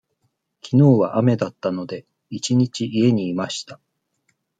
[0.61, 3.79] きのうは雨だったので、一日家にいました。